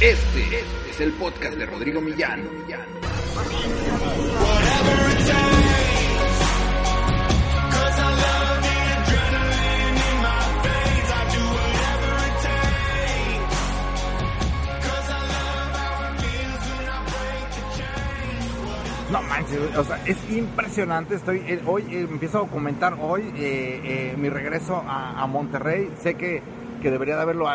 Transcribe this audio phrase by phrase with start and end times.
[0.00, 2.44] Este es el podcast de Rodrigo Millán.
[19.10, 21.16] No manches, o sea, es impresionante.
[21.16, 25.90] Estoy eh, hoy eh, empiezo a documentar hoy eh, mi regreso a, Monterrey.
[26.00, 26.40] Sé que,
[26.80, 27.48] que debería de haberlo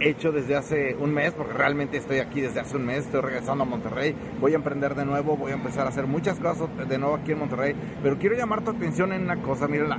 [0.00, 2.98] hecho desde hace un mes, porque realmente estoy aquí desde hace un mes.
[3.06, 4.14] Estoy regresando a Monterrey.
[4.40, 7.32] Voy a emprender de nuevo, voy a empezar a hacer muchas cosas de nuevo aquí
[7.32, 7.74] en Monterrey.
[8.02, 9.68] Pero quiero llamar tu atención en una cosa.
[9.68, 9.98] Mira, la,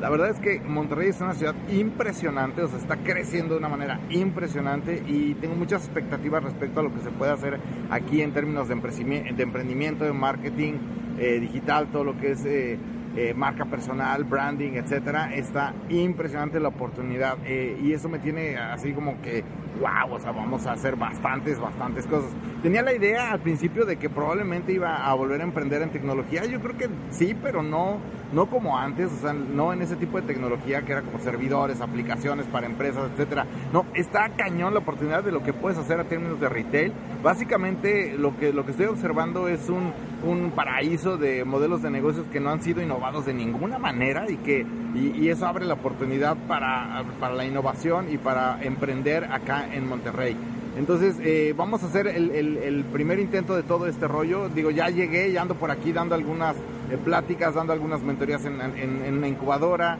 [0.00, 3.68] la- verdad es que Monterrey es una ciudad impresionante, o sea, está creciendo de una
[3.68, 7.58] manera impresionante y tengo muchas expectativas respecto a lo que se puede hacer
[7.90, 10.74] aquí en términos de emprendimiento, de marketing
[11.18, 12.78] eh, digital, todo lo que es eh,
[13.16, 15.34] eh, marca personal, branding, etcétera.
[15.34, 19.44] Está impresionante la oportunidad eh, y eso me tiene así como que,
[19.80, 22.30] wow, o sea, vamos a hacer bastantes, bastantes cosas.
[22.62, 26.46] Tenía la idea al principio de que probablemente iba a volver a emprender en tecnología.
[26.46, 27.98] Yo creo que sí, pero no,
[28.32, 31.80] no como antes, o sea, no en ese tipo de tecnología que era como servidores,
[31.80, 33.46] aplicaciones para empresas, etcétera.
[33.72, 36.92] No, está cañón la oportunidad de lo que puedes hacer a términos de retail.
[37.22, 39.92] Básicamente lo que, lo que estoy observando es un,
[40.24, 44.36] un paraíso de modelos de negocios que no han sido innovados de ninguna manera y
[44.36, 44.64] que
[44.94, 50.36] y, eso abre la oportunidad para, para la innovación y para emprender acá en Monterrey.
[50.78, 54.48] Entonces, eh, vamos a hacer el, el- el primer intento de todo este rollo.
[54.48, 58.60] Digo, ya llegué, ya ando por aquí dando algunas eh, pláticas, dando algunas mentorías en,
[58.60, 59.98] en- en una incubadora,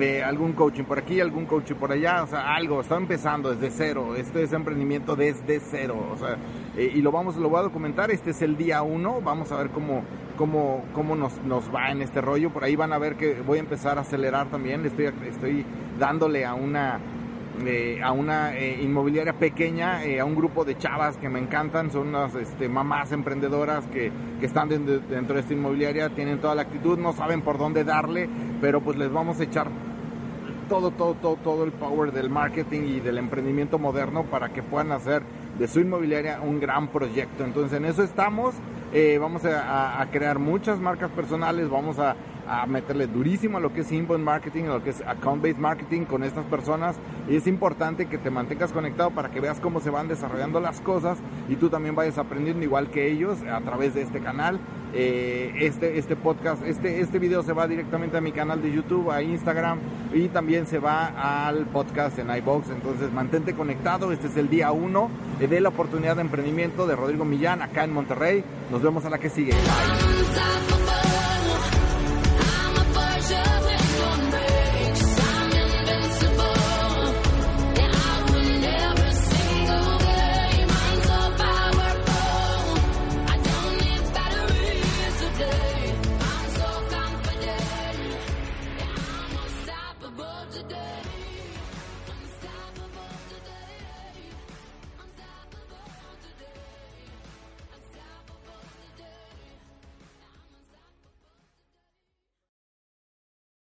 [0.00, 2.80] eh, algún coaching por aquí, algún coaching por allá, o sea, algo.
[2.80, 4.16] Está empezando desde cero.
[4.16, 6.36] Este es emprendimiento desde cero, o sea,
[6.76, 8.10] eh, y lo vamos, lo voy a documentar.
[8.10, 9.20] Este es el día uno.
[9.20, 10.02] Vamos a ver cómo,
[10.36, 12.50] cómo, cómo nos, nos va en este rollo.
[12.50, 14.84] Por ahí van a ver que voy a empezar a acelerar también.
[14.86, 15.64] Estoy, estoy
[15.98, 16.98] dándole a una
[18.02, 22.08] a una eh, inmobiliaria pequeña, eh, a un grupo de chavas que me encantan, son
[22.08, 25.00] unas este, mamás emprendedoras que, que están dentro,
[25.34, 28.28] de esta inmobiliaria, tienen toda la actitud, no saben por dónde darle,
[28.60, 29.68] pero pues les vamos a echar
[30.68, 34.90] todo, todo, todo, todo el power del marketing y del emprendimiento moderno para que puedan
[34.90, 35.22] hacer
[35.58, 37.44] de su inmobiliaria un gran proyecto.
[37.44, 38.54] Entonces en eso estamos,
[38.92, 42.16] eh, vamos a crear muchas marcas personales, vamos a,
[42.46, 46.04] a meterle durísimo a lo que es inbound marketing, a lo que es account-based marketing
[46.04, 46.96] con estas personas
[47.28, 50.80] y es importante que te mantengas conectado para que veas cómo se van desarrollando las
[50.80, 54.60] cosas y tú también vayas aprendiendo igual que ellos a través de este canal.
[54.94, 59.10] Eh, este, este podcast, este, este video se va directamente a mi canal de YouTube,
[59.10, 59.78] a Instagram
[60.12, 62.68] y también se va al podcast en iBox.
[62.70, 67.24] Entonces mantente conectado, este es el día uno de la oportunidad de emprendimiento de Rodrigo
[67.24, 68.44] Millán acá en Monterrey.
[68.70, 69.54] Nos vemos a la que sigue.